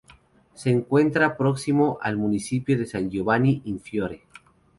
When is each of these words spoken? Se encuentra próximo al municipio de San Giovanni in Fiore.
Se 0.55 0.71
encuentra 0.71 1.37
próximo 1.37 1.99
al 2.01 2.17
municipio 2.17 2.75
de 2.75 2.87
San 2.87 3.07
Giovanni 3.11 3.61
in 3.65 3.79
Fiore. 3.79 4.23